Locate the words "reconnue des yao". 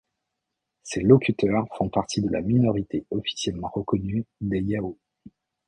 3.71-4.97